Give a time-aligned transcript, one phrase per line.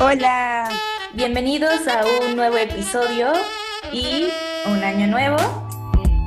[0.00, 0.70] Hola,
[1.14, 3.32] bienvenidos a un nuevo episodio
[3.92, 4.28] y
[4.70, 5.36] un año nuevo.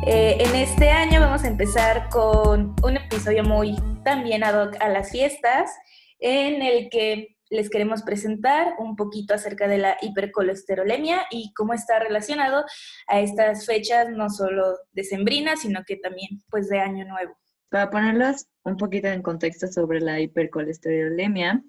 [0.06, 4.90] Eh, en este año vamos a empezar con un episodio muy también ad hoc a
[4.90, 5.72] las fiestas,
[6.20, 11.98] en el que les queremos presentar un poquito acerca de la hipercolesterolemia y cómo está
[11.98, 12.66] relacionado
[13.08, 17.38] a estas fechas no solo decembrinas, sino que también pues de año nuevo.
[17.70, 21.64] Para ponerlas un poquito en contexto sobre la hipercolesterolemia,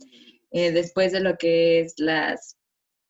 [0.53, 2.57] eh, después de lo que es las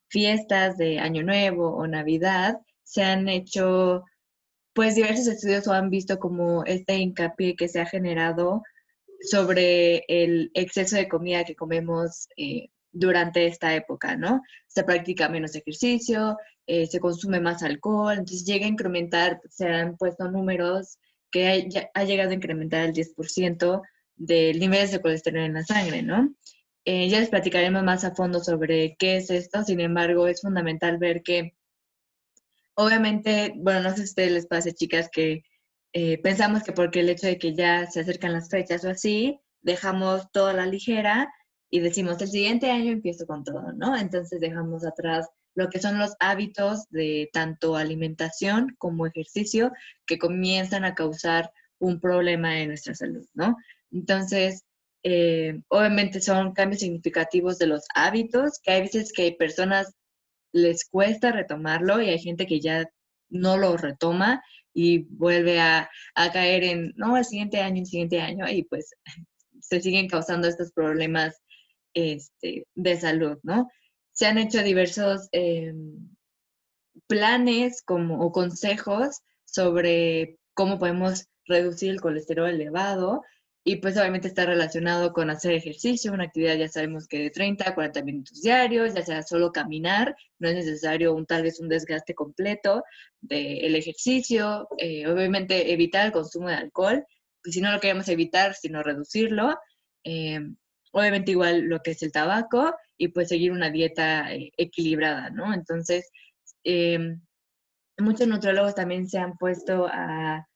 [0.08, 4.04] fiestas de Año Nuevo o Navidad, se han hecho
[4.74, 8.62] pues diversos estudios o han visto como este hincapié que se ha generado
[9.20, 14.42] sobre el exceso de comida que comemos eh, durante esta época, ¿no?
[14.66, 16.36] Se practica menos ejercicio,
[16.66, 20.98] eh, se consume más alcohol, entonces llega a incrementar, se han puesto números
[21.30, 21.48] que
[21.94, 23.82] ha, llegado a incrementar el 10%
[24.16, 26.34] del niveles de colesterol en la sangre, ¿no?
[26.84, 30.98] Eh, ya les platicaremos más a fondo sobre qué es esto, sin embargo, es fundamental
[30.98, 31.54] ver que,
[32.74, 35.44] obviamente, bueno, no sé si a ustedes les pasa, chicas, que
[35.92, 39.40] eh, pensamos que porque el hecho de que ya se acercan las fechas o así,
[39.60, 41.32] dejamos toda la ligera
[41.70, 43.96] y decimos, el siguiente año empiezo con todo, ¿no?
[43.96, 49.72] Entonces dejamos atrás lo que son los hábitos de tanto alimentación como ejercicio
[50.06, 53.56] que comienzan a causar un problema en nuestra salud, ¿no?
[53.90, 54.64] Entonces,
[55.04, 59.94] eh, obviamente son cambios significativos de los hábitos, que hay veces que hay personas
[60.52, 62.88] les cuesta retomarlo y hay gente que ya
[63.30, 64.42] no lo retoma
[64.74, 68.94] y vuelve a, caer en, no, el siguiente año, el siguiente año, y pues
[69.60, 71.36] se siguen causando estos problemas
[71.94, 73.68] este, de salud, ¿no?
[74.12, 76.10] Se han hecho diversos em,
[77.06, 83.22] planes como, o consejos sobre cómo podemos reducir el colesterol elevado
[83.64, 87.68] y pues obviamente está relacionado con hacer ejercicio, una actividad ya sabemos que de 30
[87.68, 91.68] a 40 minutos diarios, ya sea solo caminar, no es necesario un, tal vez un
[91.68, 92.82] desgaste completo
[93.20, 97.04] del ejercicio, eh, obviamente evitar el consumo de alcohol,
[97.42, 99.56] pues si no lo queremos evitar, sino reducirlo,
[100.02, 100.40] eh,
[100.90, 105.54] obviamente igual lo que es el tabaco y pues seguir una dieta eh, equilibrada, ¿no?
[105.54, 106.10] Entonces,
[107.98, 110.48] muchos nutriólogos también se han puesto a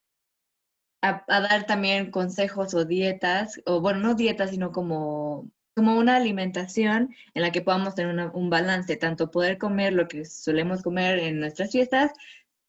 [1.09, 7.15] a, dar también consejos o dietas, o bueno, no dietas, sino como, como una alimentación
[7.35, 11.41] en la que podamos tener un balance, tanto poder comer lo que solemos comer en
[11.41, 12.13] nuestras fiestas,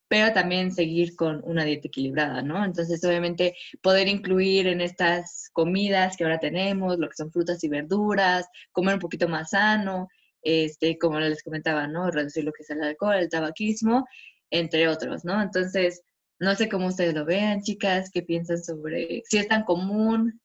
[0.08, 2.64] pero también seguir con una dieta equilibrada, ¿no?
[2.64, 7.70] Entonces, obviamente, poder incluir en estas comidas que ahora tenemos, lo que son frutas y
[7.70, 10.08] verduras, comer un poquito más sano,
[10.42, 12.10] este, como les comentaba, ¿no?
[12.10, 14.06] Reducir lo que es el alcohol, el tabaquismo,
[14.50, 15.42] entre otros, ¿no?
[15.42, 16.04] Entonces,
[16.40, 20.40] no sé cómo ustedes lo vean, chicas, qué piensan sobre si es tan común,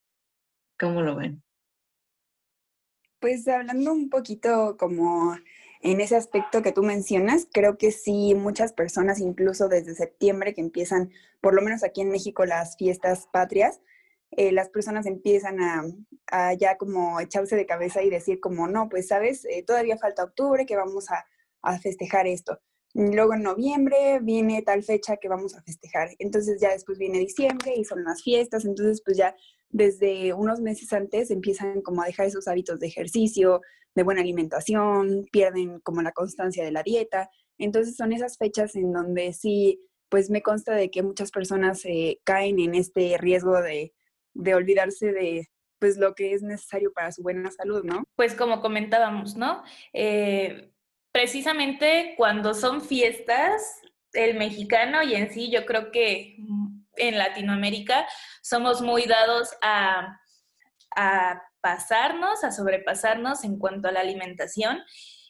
[0.78, 1.42] cómo lo ven.
[3.20, 5.36] Pues hablando un poquito como
[5.80, 10.60] en ese aspecto que tú mencionas, creo que sí, muchas personas, incluso desde septiembre que
[10.60, 11.10] empiezan,
[11.40, 13.80] por lo menos aquí en México, las fiestas patrias,
[14.30, 19.08] eh, las personas empiezan a, ya como echarse de cabeza y decir como, no, pues
[19.08, 21.26] sabes, eh, todavía falta octubre que vamos a,
[21.60, 22.60] a festejar esto.
[22.94, 26.10] Luego en noviembre viene tal fecha que vamos a festejar.
[26.18, 28.64] Entonces ya después viene diciembre y son las fiestas.
[28.64, 29.34] Entonces pues ya
[29.70, 33.62] desde unos meses antes empiezan como a dejar esos hábitos de ejercicio,
[33.94, 37.30] de buena alimentación, pierden como la constancia de la dieta.
[37.58, 42.20] Entonces son esas fechas en donde sí, pues me consta de que muchas personas eh,
[42.24, 43.94] caen en este riesgo de,
[44.34, 45.48] de olvidarse de,
[45.78, 48.04] pues lo que es necesario para su buena salud, ¿no?
[48.14, 49.62] Pues como comentábamos, ¿no?
[49.92, 50.71] Eh,
[51.12, 53.80] precisamente cuando son fiestas,
[54.14, 56.36] el mexicano y en sí yo creo que
[56.96, 58.06] en Latinoamérica
[58.42, 60.18] somos muy dados a,
[61.62, 64.82] pasarnos, a sobrepasarnos en cuanto a la alimentación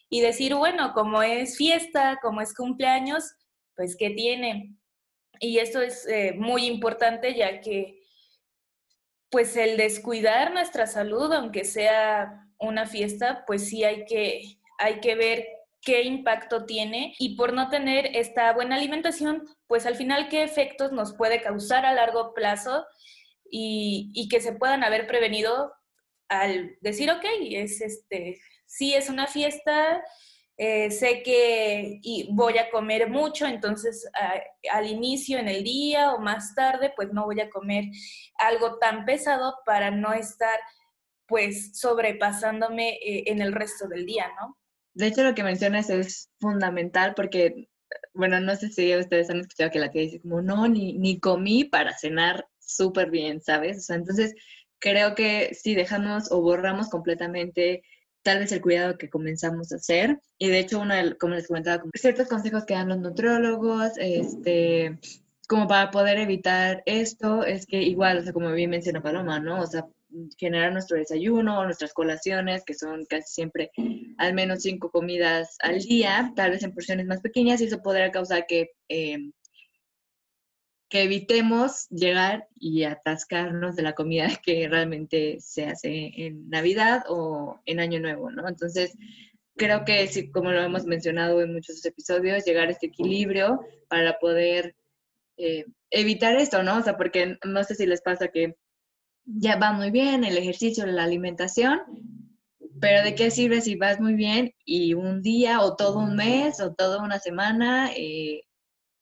[0.09, 3.35] y decir, bueno, como es fiesta, como es cumpleaños,
[3.75, 4.75] pues ¿qué tiene?
[5.39, 8.01] Y esto es eh, muy importante ya que
[9.29, 15.15] pues el descuidar nuestra salud, aunque sea una fiesta, pues sí hay que, hay que
[15.15, 15.47] ver
[15.83, 20.91] qué impacto tiene y por no tener esta buena alimentación, pues al final qué efectos
[20.91, 22.85] nos puede causar a largo plazo
[23.49, 25.71] y, que se puedan haber prevenido
[26.27, 30.03] al decir, ok, es este, sí es una fiesta,
[30.57, 34.09] eh, sé que y voy a comer mucho, entonces
[34.71, 37.85] al inicio en el día o más tarde, pues no voy a comer
[38.37, 40.59] algo tan pesado para no estar
[41.27, 44.57] pues sobrepasándome eh, en el resto del día, ¿no?
[44.93, 47.69] De hecho, lo que mencionas es fundamental porque,
[48.13, 51.19] bueno, no sé si ustedes han escuchado que la tía dice como, no, ni, ni
[51.19, 53.77] comí para cenar súper bien, ¿sabes?
[53.77, 54.35] O sea, entonces
[54.79, 57.83] creo que si dejamos o borramos completamente
[58.23, 60.19] tal vez el cuidado que comenzamos a hacer.
[60.37, 64.97] Y de hecho, uno, como les comentaba, ciertos consejos que dan los nutriólogos, este,
[65.47, 69.61] como para poder evitar esto, es que igual, o sea, como bien menciona Paloma, ¿no?
[69.61, 69.85] O sea,
[70.37, 73.71] generar nuestro desayuno, nuestras colaciones, que son casi siempre
[74.17, 78.11] al menos cinco comidas al día, tal vez en porciones más pequeñas, y eso podrá
[78.11, 79.17] causar que eh,
[80.93, 87.59] que evitemos llegar y atascarnos de la comida que realmente se hace en Navidad o
[87.65, 88.47] en Año Nuevo, ¿no?
[88.47, 88.95] Entonces,
[89.55, 94.19] creo que, sí, como lo hemos mencionado en muchos episodios, llegar a este equilibrio para
[94.19, 94.75] poder
[95.37, 96.77] eh, evitar esto, ¿no?
[96.77, 98.55] O sea, porque no sé si les pasa que
[99.25, 101.81] ya va muy bien el ejercicio, la alimentación,
[102.79, 106.59] pero ¿de qué sirve si vas muy bien y un día o todo un mes
[106.59, 108.41] o toda una semana eh,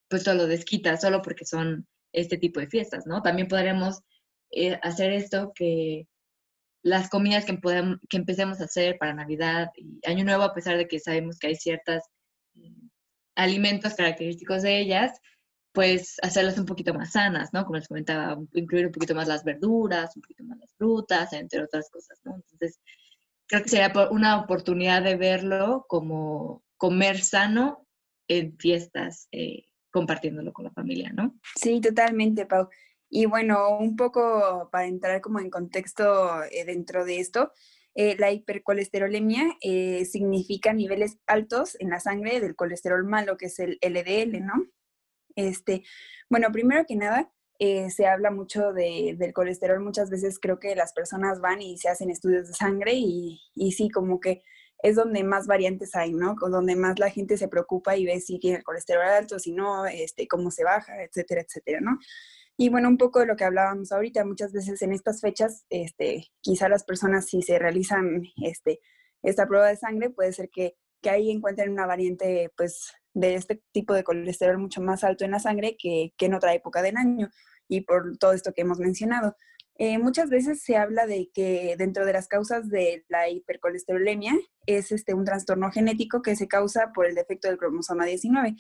[0.08, 3.22] pues todo lo desquita solo porque son este tipo de fiestas, ¿no?
[3.22, 4.02] También podremos
[4.52, 6.08] eh, hacer esto que
[6.84, 10.78] las comidas que, podemos, que empecemos a hacer para Navidad y Año Nuevo, a pesar
[10.78, 12.04] de que sabemos que hay ciertos
[12.56, 12.76] eh,
[13.36, 15.18] alimentos característicos de ellas,
[15.74, 17.66] pues hacerlas un poquito más sanas, ¿no?
[17.66, 21.64] Como les comentaba, incluir un poquito más las verduras, un poquito más las frutas, entre
[21.64, 22.36] otras cosas, ¿no?
[22.36, 22.80] Entonces,
[23.48, 27.86] creo que sería una oportunidad de verlo como comer sano
[28.28, 31.38] en fiestas eh, compartiéndolo con la familia, ¿no?
[31.56, 32.70] Sí, totalmente, Pau.
[33.10, 37.52] Y bueno, un poco para entrar como en contexto eh, dentro de esto,
[37.94, 39.58] eh, la hipercolesterolemia
[40.06, 44.66] significa niveles altos en la sangre del colesterol malo, que es el LDL, ¿no?
[45.36, 45.84] Este,
[46.30, 47.32] bueno, primero que nada,
[47.90, 49.80] se habla mucho de, del colesterol.
[49.80, 53.72] Muchas veces creo que las personas van y se hacen estudios de sangre y, y
[53.74, 54.42] sí, como que
[54.82, 56.36] es donde más variantes hay, ¿no?
[56.40, 59.86] Donde más la gente se preocupa y ve si tiene el colesterol alto, si no,
[59.86, 62.00] este, cómo se baja, etcétera, etcétera, ¿no?
[62.58, 66.28] Y bueno, un poco de lo que hablábamos ahorita, muchas veces en estas fechas, este,
[66.42, 68.80] quizá las personas si se realizan este,
[69.22, 73.62] esta prueba de sangre, puede ser que, que ahí encuentren una variante, pues, de este
[73.72, 76.98] tipo de colesterol mucho más alto en la sangre que, que en otra época del
[76.98, 77.30] año
[77.68, 79.36] y por todo esto que hemos mencionado.
[79.78, 84.34] Eh, muchas veces se habla de que dentro de las causas de la hipercolesterolemia
[84.68, 88.56] es este, un trastorno genético que se causa por el defecto del cromosoma 19.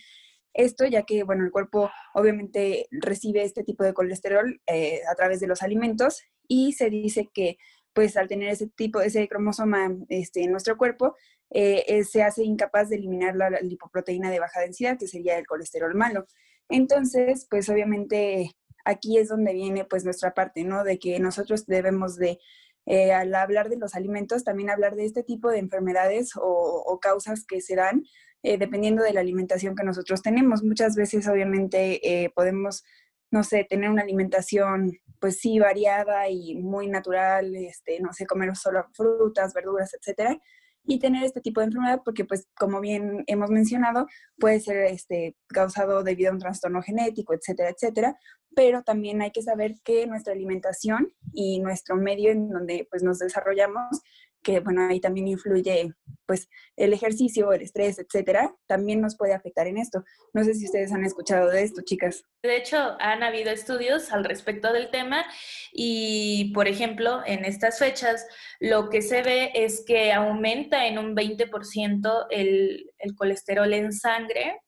[0.53, 5.39] Esto ya que, bueno, el cuerpo obviamente recibe este tipo de colesterol eh, a través
[5.39, 7.57] de los alimentos y se dice que,
[7.93, 11.15] pues, al tener ese tipo, ese cromosoma este, en nuestro cuerpo,
[11.49, 15.93] eh, se hace incapaz de eliminar la lipoproteína de baja densidad, que sería el colesterol
[15.95, 16.25] malo.
[16.69, 18.51] Entonces, pues, obviamente
[18.85, 20.83] aquí es donde viene pues nuestra parte, ¿no?
[20.83, 22.39] De que nosotros debemos de,
[22.85, 27.45] eh, al hablar de los alimentos, también hablar de este tipo de enfermedades o, causas
[27.45, 28.03] que se dan
[28.43, 30.63] eh, dependiendo de la alimentación que nosotros tenemos.
[30.63, 32.83] Muchas veces obviamente eh, podemos,
[33.31, 38.55] no sé, tener una alimentación pues sí variada y muy natural, este, no sé, comer
[38.55, 40.37] solo frutas, verduras, etcétera,
[40.83, 44.07] y tener este tipo de enfermedad porque, pues, como bien hemos mencionado,
[44.39, 48.17] puede ser este, causado debido a un trastorno genético, etcétera, etcétera,
[48.55, 53.19] pero también hay que saber que nuestra alimentación y nuestro medio en donde pues, nos
[53.19, 54.01] desarrollamos
[54.43, 55.93] que bueno, ahí también influye
[56.25, 56.47] pues
[56.77, 60.03] el ejercicio, el estrés, etcétera, también nos puede afectar en esto.
[60.33, 62.23] No sé si ustedes han escuchado de esto, chicas.
[62.43, 65.25] De hecho, han habido estudios al respecto del tema
[65.73, 68.25] y, por ejemplo, en estas fechas
[68.59, 74.61] lo que se ve es que aumenta en un 20% el, el colesterol en sangre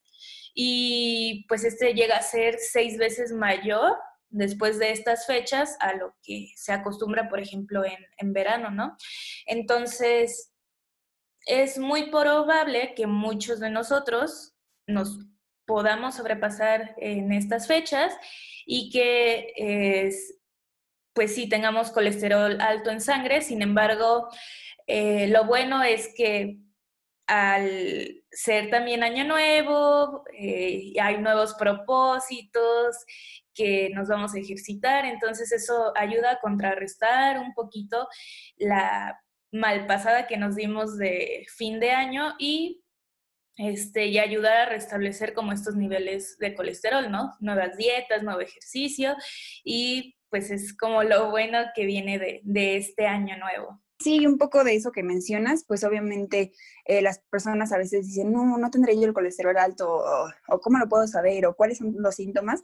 [0.54, 3.96] y pues este llega a ser seis veces mayor
[4.34, 8.98] después de estas fechas a lo que se acostumbra, por ejemplo, en, verano, ¿no?
[9.46, 10.52] Entonces,
[11.46, 14.54] es muy probable que muchos de nosotros
[14.88, 15.20] nos
[15.66, 18.14] podamos sobrepasar en estas fechas
[18.66, 20.10] y que,
[21.14, 23.42] pues sí, tengamos colesterol alto en sangre.
[23.42, 24.30] Sin embargo,
[24.88, 26.58] eh, lo bueno es que
[27.28, 32.98] al ser también año nuevo, eh, hay nuevos propósitos
[33.54, 38.08] que nos vamos a ejercitar, entonces eso ayuda a contrarrestar un poquito
[38.58, 39.20] la
[39.52, 42.84] malpasada que nos dimos de fin de año y
[43.56, 47.36] este, y ayudar a restablecer como estos niveles de colesterol, ¿no?
[47.40, 49.16] Nuevas dietas, nuevo ejercicio
[49.64, 53.84] y pues es como lo bueno que viene de, de este año nuevo.
[54.04, 56.52] Sí, un poco de eso que mencionas, pues obviamente
[56.84, 60.04] eh, las personas a veces dicen, no, no tendré yo el colesterol alto,
[60.50, 62.64] o, cómo lo puedo saber, o cuáles son los síntomas.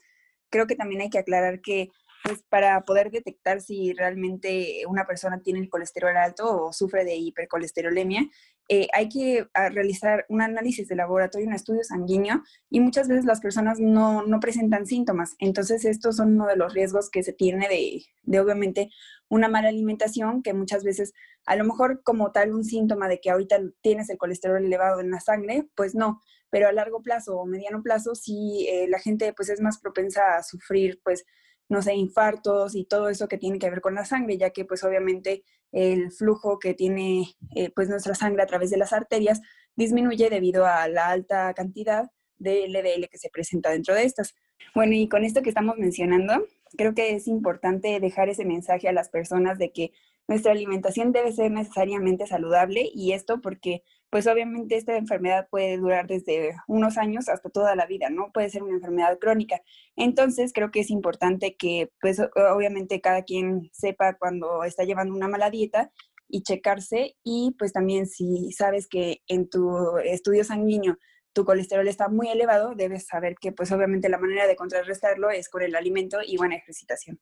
[0.49, 1.91] Creo que también hay que aclarar que
[2.23, 7.15] pues para poder detectar si realmente una persona tiene el colesterol alto o sufre de
[7.15, 8.29] hipercolesterolemia,
[8.71, 13.25] eh, hay que ah, realizar un análisis de laboratorio, un estudio sanguíneo, y muchas veces
[13.25, 15.35] las personas no, no presentan síntomas.
[15.39, 18.91] Entonces, estos son uno de los riesgos que se tiene de, de, obviamente,
[19.27, 21.13] una mala alimentación, que muchas veces,
[21.47, 25.09] a lo mejor como tal un síntoma de que ahorita tienes el colesterol elevado en
[25.09, 26.21] la sangre, pues no,
[26.51, 30.37] pero a largo plazo o mediano plazo, sí, eh, la gente pues es más propensa
[30.37, 31.25] a sufrir, pues,
[31.69, 34.65] no sé, infartos y todo eso que tiene que ver con la sangre, ya que
[34.65, 39.39] pues obviamente el flujo que tiene eh, pues nuestra sangre a través de las arterias
[39.75, 44.35] disminuye debido a la alta cantidad de LDL que se presenta dentro de estas.
[44.73, 46.45] Bueno, y con esto que estamos mencionando,
[46.75, 49.91] creo que es importante dejar ese mensaje a las personas de que
[50.29, 53.81] nuestra alimentación debe ser necesariamente saludable y esto porque
[54.11, 58.31] pues obviamente esta enfermedad puede durar desde unos años hasta toda la vida, ¿no?
[58.31, 59.59] Puede ser una enfermedad crónica.
[59.95, 62.21] Entonces creo que es importante que pues
[62.53, 65.91] obviamente cada quien sepa cuando está llevando una mala dieta
[66.27, 70.97] y checarse y pues también si sabes que en tu estudio sanguíneo
[71.33, 75.49] tu colesterol está muy elevado, debes saber que pues obviamente la manera de contrarrestarlo es
[75.49, 77.19] con el alimento y buena ejercitación.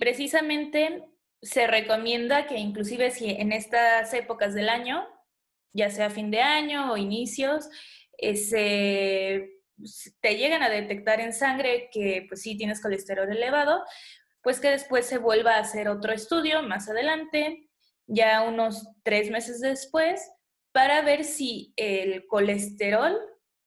[0.00, 1.04] Precisamente
[1.42, 5.06] se recomienda que inclusive si en estas épocas del año,
[5.72, 7.68] ya sea fin de año o inicios,
[8.18, 9.48] te
[10.36, 13.84] llegan a detectar en sangre que pues sí tienes colesterol elevado,
[14.42, 17.68] pues que después se vuelva a hacer otro estudio más adelante,
[18.06, 20.28] ya unos tres meses después,
[20.72, 23.16] para ver si el colesterol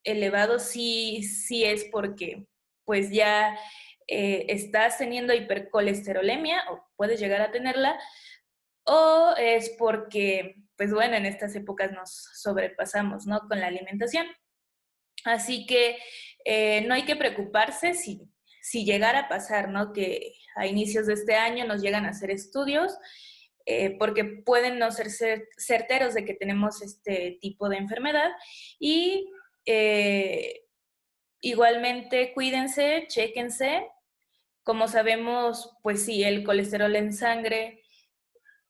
[0.04, 2.46] elevado sí, sí es porque
[2.86, 3.58] pues ya
[4.14, 7.98] eh, estás teniendo hipercolesterolemia o puedes llegar a tenerla,
[8.84, 13.40] o es porque, pues bueno, en estas épocas nos sobrepasamos, ¿no?
[13.48, 14.28] Con la alimentación.
[15.24, 15.98] Así que
[16.44, 18.30] eh, no hay que preocuparse si,
[18.62, 19.94] si llegara a pasar, ¿no?
[19.94, 22.98] Que a inicios de este año nos llegan a hacer estudios,
[23.66, 25.08] eh, porque pueden no ser
[25.58, 28.32] certeros de que tenemos este tipo de enfermedad
[28.78, 29.26] y
[31.40, 33.88] igualmente, cuídense, chéquense.
[34.72, 37.84] Como sabemos, pues sí, el colesterol en sangre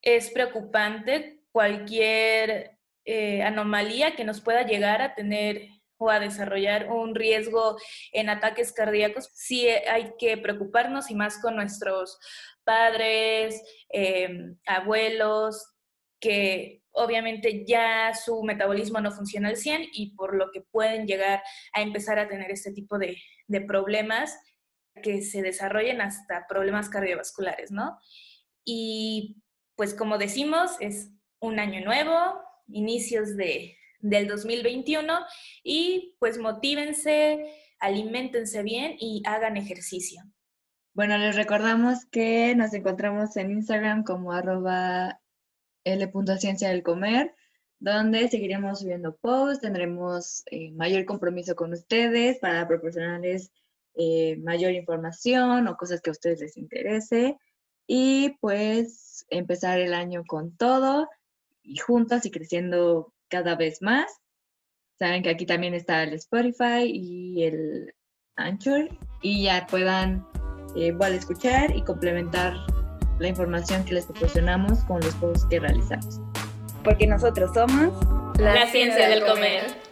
[0.02, 1.44] es preocupante.
[1.52, 5.68] Cualquier eh, anomalía que nos pueda llegar a tener
[5.98, 7.78] o a desarrollar un riesgo
[8.14, 12.18] en ataques cardíacos, sí hay que preocuparnos y más con nuestros
[12.64, 15.72] padres, em, abuelos,
[16.20, 21.42] que obviamente ya su metabolismo no funciona al 100 y por lo que pueden llegar
[21.74, 23.18] a empezar a tener este tipo de,
[23.68, 24.38] problemas
[25.02, 28.00] que se desarrollen hasta problemas cardiovasculares, ¿no?
[28.64, 29.42] Y
[29.76, 32.14] pues como decimos, es un año nuevo,
[32.68, 35.20] inicios de, del 2021
[35.64, 40.22] y pues motívense, alimentense bien y hagan ejercicio.
[40.94, 45.22] Bueno, les recordamos que nos encontramos en Instagram como arroba
[45.86, 47.34] L.ciencia del comer,
[47.80, 53.52] donde seguiremos subiendo posts, tendremos eh, mayor compromiso con ustedes para proporcionarles
[53.96, 57.38] eh, mayor información o cosas que a ustedes les interese
[57.88, 61.10] y pues empezar el año con todo
[61.64, 64.12] y juntas y creciendo cada vez más.
[64.98, 67.94] Saben que aquí también está el Spotify y el
[68.36, 68.88] Anchor
[69.22, 70.26] y ya puedan
[70.76, 72.54] eh, igual escuchar y complementar
[73.20, 76.20] la información que les proporcionamos con los posts que realizamos.
[76.84, 77.94] Porque nosotros somos
[78.40, 79.91] la, ciencia, del comer.